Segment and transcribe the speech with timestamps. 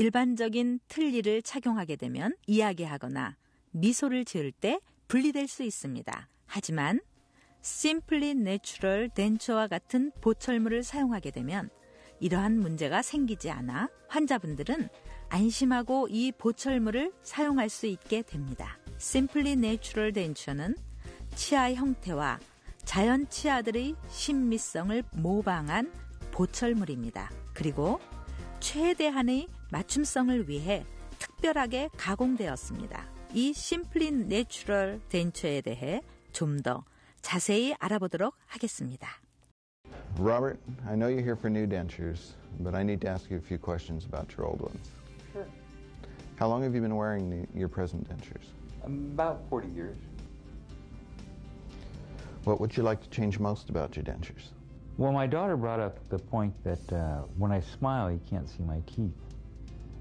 [0.00, 3.36] 일반적인 틀니를 착용하게 되면 이야기하거나
[3.72, 6.26] 미소를 지을 때 분리될 수 있습니다.
[6.46, 7.00] 하지만
[7.60, 11.68] 심플리 내추럴 덴처와 같은 보철물을 사용하게 되면
[12.18, 14.88] 이러한 문제가 생기지 않아 환자분들은
[15.28, 18.78] 안심하고 이 보철물을 사용할 수 있게 됩니다.
[18.96, 20.76] 심플리 내추럴 덴처는
[21.34, 22.40] 치아 형태와
[22.86, 25.92] 자연 치아들의 신미성을 모방한
[26.30, 27.30] 보철물입니다.
[27.52, 28.00] 그리고
[28.60, 30.84] 최대한의 맞춤성을 위해
[31.18, 33.04] 특별하게 가공되었습니다.
[33.34, 36.02] 이 심플리 내추럴 덴처에 대해
[36.32, 36.84] 좀 더
[37.22, 39.08] 자세히 알아보도록 하겠습니다.
[40.18, 43.42] Robert, I know you're here for new dentures, but I need to ask you a
[43.42, 44.90] few questions about your old ones.
[45.32, 45.46] Sure.
[46.38, 48.52] How long have you been wearing the, your present dentures?
[48.84, 49.96] About 40 years.
[52.44, 54.52] What would you like to change most about your dentures?
[55.00, 58.62] Well, my daughter brought up the point that uh, when I smile, you can't see
[58.62, 59.16] my teeth.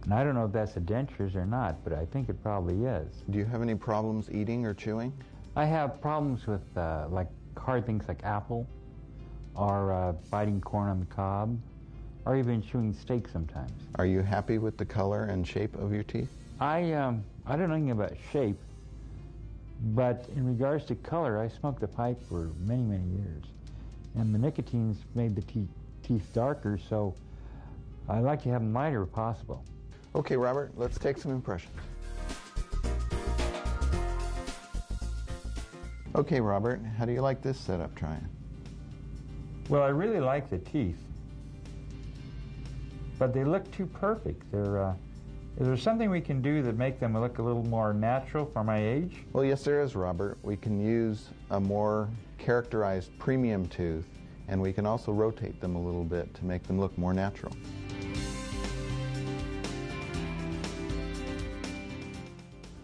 [0.04, 2.84] And I don't know if that's the dentures or not, but I think it probably
[2.84, 3.08] is.
[3.30, 5.14] Do you have any problems eating or chewing?
[5.56, 8.68] I have problems with uh, like hard things like apple,
[9.56, 11.58] or uh, biting corn on the cob,
[12.26, 13.72] or even chewing steak sometimes.
[13.96, 16.28] Are you happy with the color and shape of your teeth?
[16.60, 18.60] I um, I don't know anything about shape,
[19.96, 23.46] but in regards to color, I smoked a pipe for many many years,
[24.16, 25.68] and the nicotine's made the te-
[26.04, 26.80] teeth darker.
[26.90, 27.14] So
[28.08, 29.64] I like to have them lighter if possible.
[30.16, 31.74] Okay, Robert, let's take some impressions.
[36.16, 38.28] Okay, Robert, how do you like this setup, try-in?
[39.70, 40.98] Well, I really like the teeth,
[43.20, 44.52] but they look too perfect.
[44.52, 44.96] They're, uh,
[45.60, 48.64] is there something we can do that make them look a little more natural for
[48.64, 49.18] my age?
[49.34, 50.40] Well, yes, there is, Robert.
[50.42, 54.08] We can use a more characterized premium tooth,
[54.48, 57.56] and we can also rotate them a little bit to make them look more natural.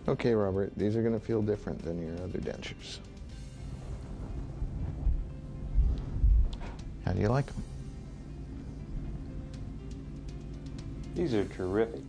[0.07, 2.99] Okay, Robert, these are going to feel different than your other dentures.
[7.03, 7.63] How do you like them?
[11.15, 12.01] These are terrific.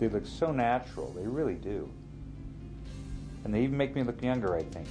[0.00, 1.12] They look so natural.
[1.12, 1.88] They really do.
[3.44, 4.88] And they even make me look younger, I think.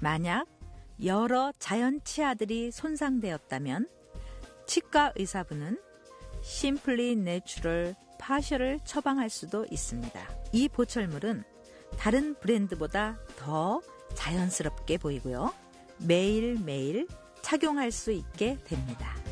[0.00, 0.46] 만약
[1.04, 3.88] 여러 자연 치아들이 손상되었다면
[4.66, 5.78] 치과 의사분은
[6.42, 10.20] 심플리 내추럴 파셜을 처방할 수도 있습니다.
[10.52, 11.44] 이 보철물은
[11.98, 13.80] 다른 브랜드보다 더
[14.14, 15.52] 자연스럽게 보이고요.
[15.98, 17.08] 매일매일
[17.42, 19.25] 착용할 수 있게 됩니다.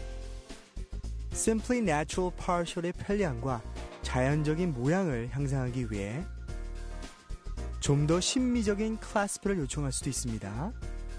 [1.34, 3.60] Simply Natural Partial의 편리함과
[4.02, 6.24] 자연적인 모양을 향상하기 위해
[7.80, 10.72] 좀더 신미적인 클래스프를 요청할 수도 있습니다.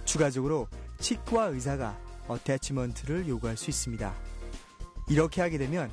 [0.05, 0.67] 추가적으로
[0.99, 4.15] 치과 의사가 어태치먼트를 요구할 수 있습니다.
[5.09, 5.91] 이렇게 하게 되면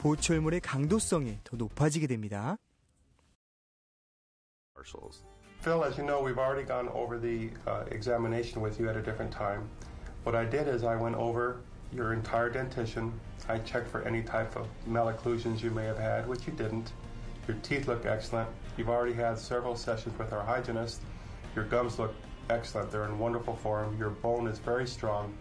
[0.00, 2.58] 보철물의 강도성이 더 높아지게 됩니다.
[5.62, 9.02] Phil, as you know, we've already gone over the uh, examination with you at a
[9.02, 9.68] different time.
[10.24, 11.62] What I did is I went over
[11.94, 13.12] your entire dentition.
[13.48, 16.92] I checked for any type of malocclusions you may have had, which you didn't.
[17.48, 18.48] Your teeth look excellent.
[18.76, 21.02] You've already had several sessions with our hygienist.
[21.54, 22.14] Your gums look
[22.50, 22.90] excellent.
[22.90, 23.96] They're in wonderful form.
[23.98, 25.34] Your bone is very strong.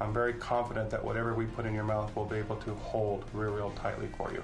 [0.00, 3.24] I'm very confident that whatever we put in your mouth will be able to hold
[3.32, 4.42] real, real tightly for you.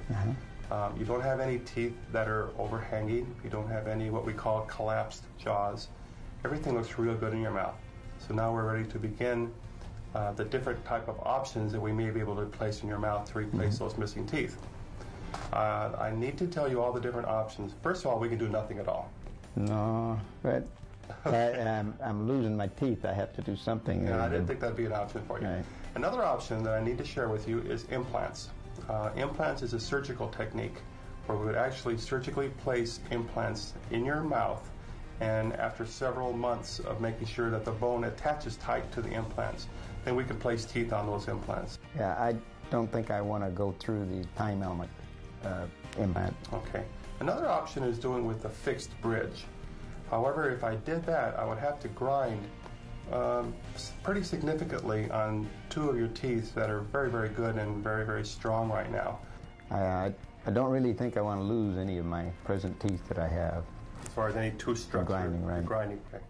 [0.71, 3.35] Um, you don't have any teeth that are overhanging.
[3.45, 5.89] You don't have any what we call collapsed jaws.
[6.45, 7.75] Everything looks real good in your mouth.
[8.27, 9.53] So now we're ready to begin
[10.15, 12.99] uh, the different type of options that we may be able to place in your
[12.99, 14.57] mouth to replace those missing teeth.
[15.53, 17.73] Uh, I need to tell you all the different options.
[17.83, 19.11] First of all, we can do nothing at all.
[19.57, 20.67] No, but
[21.25, 23.05] I, I'm, I'm losing my teeth.
[23.05, 24.07] I have to do something.
[24.07, 25.47] Yeah, I didn't think that'd be an option for you.
[25.47, 25.65] Right.
[25.95, 28.49] Another option that I need to share with you is implants.
[28.89, 30.77] Uh, implants is a surgical technique
[31.27, 34.69] where we would actually surgically place implants in your mouth,
[35.21, 39.69] and after several months of making sure that the bone attaches tight to the implants,
[40.05, 41.79] then we can place teeth on those implants.
[41.97, 42.35] Yeah, I
[42.71, 44.91] don't think I want to go through the time element
[45.45, 45.67] uh,
[45.99, 46.35] implant.
[46.53, 46.85] Okay.
[47.21, 49.45] Another option is doing with a fixed bridge.
[50.11, 52.43] However, if I did that, I would have to grind
[53.13, 53.55] um,
[54.03, 58.25] pretty significantly on two of your teeth that are very, very good and very, very
[58.25, 59.19] strong right now.
[59.71, 60.15] I, I,
[60.47, 63.29] I don't really think I want to lose any of my present teeth that I
[63.29, 63.65] have.
[64.05, 65.07] as far as any tooth structure.
[65.07, 65.65] grinding, right.
[65.65, 66.23] Grinding, okay.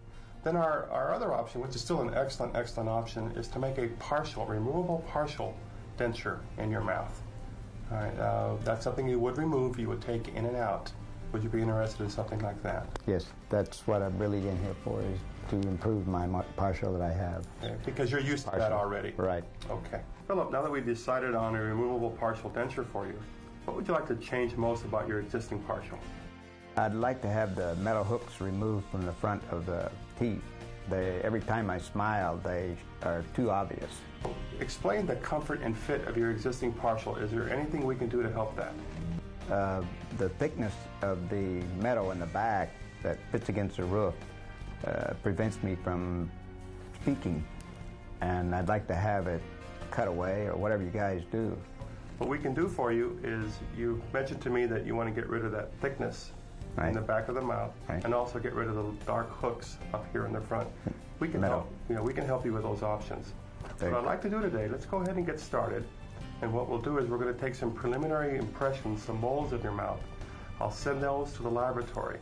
[0.44, 3.78] Then our, our other option, which is still an excellent, excellent option, is to make
[3.78, 5.54] a partial, removable partial
[5.98, 7.20] denture in your mouth.
[7.92, 10.90] All right, uh, that's something you would remove, you would take in and out.
[11.32, 12.86] Would you be interested in something like that?
[13.06, 15.18] Yes, that's what I'm really in here for, is
[15.50, 17.46] to improve my partial that I have.
[17.62, 18.78] Okay, Because you're used to that Partial.
[18.78, 19.12] already.
[19.16, 19.44] Right.
[19.70, 20.00] Okay.
[20.26, 23.18] Philip, now that we've decided on a removable partial denture for you,
[23.64, 25.98] what would you like to change most about your existing partial?
[26.76, 30.40] I'd like to have the metal hooks removed from the front of the teeth.
[30.88, 33.90] They, every time I smile, they are too obvious.
[34.58, 37.16] Explain the comfort and fit of your existing partial.
[37.16, 38.72] Is there anything we can do to help that?
[39.50, 39.82] Uh,
[40.16, 40.72] the thickness
[41.02, 42.70] of the metal in the back
[43.02, 44.14] that fits against the roof
[44.86, 46.30] uh, prevents me from
[47.02, 47.44] speaking,
[48.22, 49.42] and I'd like to have it
[49.90, 51.56] cut away or whatever you guys do.
[52.16, 55.20] What we can do for you is you mentioned to me that you want to
[55.20, 56.30] get rid of that thickness
[56.78, 58.04] in the back of the mouth Right.
[58.04, 60.68] and also get rid of the dark hooks up here in the front.
[61.20, 61.58] We can Metal.
[61.60, 61.72] help.
[61.88, 63.32] You know, we can help you with those options.
[63.78, 65.84] There what I'd like to do today, let's go ahead and get started.
[66.40, 69.62] And what we'll do is we're going to take some preliminary impressions, some molds of
[69.62, 70.00] your mouth.
[70.60, 72.18] I'll send those to the laboratory,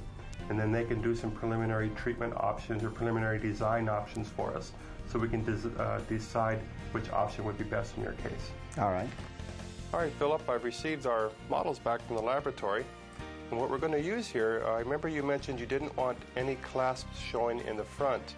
[0.50, 4.73] and then they can do some preliminary treatment options or preliminary design options for us,
[5.08, 6.58] so we can des- uh, decide
[6.93, 8.50] which option would be best in your case.
[8.79, 9.08] All right.
[9.94, 12.85] All right, Philip, I've received our models back from the laboratory.
[13.50, 16.17] And what we're going to use here, uh, I remember you mentioned you didn't want
[16.37, 18.35] any clasps showing in the front,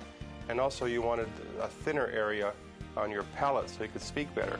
[0.48, 1.28] and also you wanted
[1.60, 2.54] a thinner area
[2.96, 4.58] on your palate so you could speak better.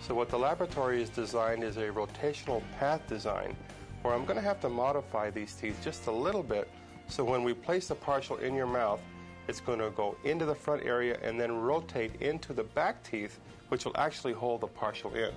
[0.00, 3.54] So what the laboratory has designed is a rotational path design,
[4.00, 6.70] where I'm going to have to modify these teeth just a little bit,
[7.08, 9.02] so when we place the partial in your mouth,
[9.48, 13.38] it's going to go into the front area and then rotate into the back teeth,
[13.68, 15.32] which will actually hold the partial in.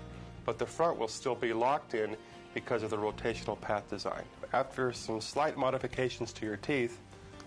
[0.46, 2.16] But the front will still be locked in
[2.54, 4.24] because of the rotational path design.
[4.54, 7.00] After some slight modifications to your teeth,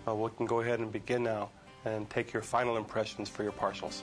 [0.07, 1.49] uh, we can go ahead and begin now
[1.85, 4.01] and take your final impressions for your partials.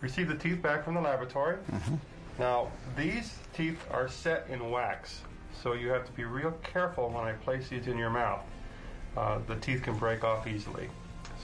[0.00, 1.58] Receive the teeth back from the laboratory.
[2.38, 5.20] Now, these teeth are set in wax,
[5.62, 8.40] so you have to be real careful when I place these in your mouth.
[9.16, 10.88] Uh, the teeth can break off easily.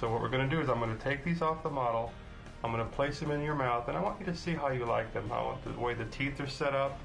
[0.01, 2.13] So what we're going to do is I'm going to take these off the model,
[2.65, 4.69] I'm going to place them in your mouth, and I want you to see how
[4.69, 5.31] you like them.
[5.31, 6.99] I want the way the teeth are set up,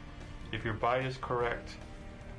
[0.52, 1.72] if your bite is correct,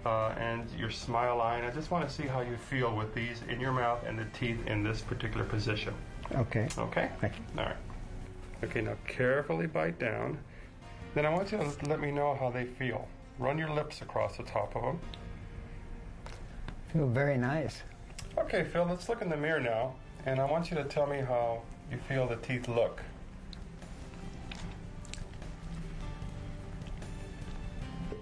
[0.04, 1.64] uh, and your smile line.
[1.64, 4.26] I just want to see how you feel with these in your mouth and the
[4.32, 5.94] teeth in this particular position.
[6.34, 6.68] Okay.
[6.76, 7.10] Okay?
[7.20, 7.42] Thank you.
[7.58, 7.76] All right.
[8.64, 10.38] Okay, now carefully bite down.
[11.14, 13.08] Then I want you to let me know how they feel.
[13.38, 15.00] Run your lips across the top of them.
[16.92, 17.82] Feel very nice.
[18.38, 19.94] Okay, Phil, let's look in the mirror now,
[20.26, 23.02] and I want you to tell me how you feel the teeth look.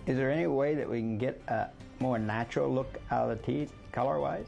[0.06, 1.68] Is there any way that we can get a
[2.00, 4.46] more natural look out of the teeth, color-wise?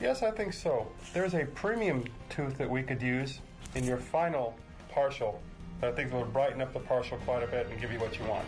[0.00, 0.90] Yes, I think so.
[1.12, 3.40] There's a premium tooth that we could use
[3.74, 4.56] in your final
[4.88, 5.40] partial
[5.80, 8.18] that I think will brighten up the partial quite a bit and give you what
[8.18, 8.46] you want.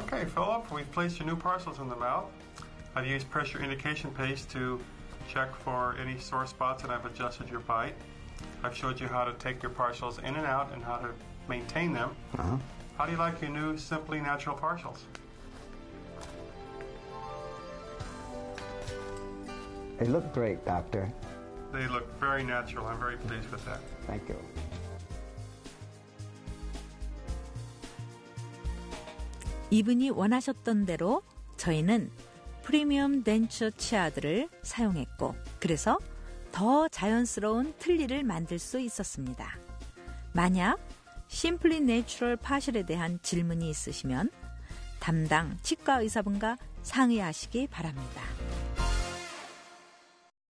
[0.00, 2.26] Okay, Philip, we've placed your new partials in the mouth.
[2.96, 4.80] I've used pressure indication paste to
[5.29, 7.95] check for any sore spots and I've adjusted your bite.
[8.63, 11.09] I've showed you how to take your partials in and out and how to
[11.47, 12.15] maintain them.
[12.37, 12.57] Uh-huh.
[12.97, 14.99] How do you like your new Simply Natural partials?
[19.99, 21.11] They look great, Doctor.
[21.71, 22.85] They look very natural.
[22.85, 23.79] I'm very pleased with that.
[24.07, 24.37] Thank you.
[29.71, 31.21] 이분이 원하셨던 대로
[31.57, 32.11] 저희는
[32.70, 35.98] 프리미엄 덴처 치아들을 사용했고 그래서
[36.52, 39.58] 더 자연스러운 틀니를 만들 수 있었습니다.
[40.32, 40.78] 만약
[41.26, 44.30] 심플리 내추럴 파실에 대한 질문이 있으시면
[45.00, 48.22] 담당 치과 의사분과 상의하시기 바랍니다.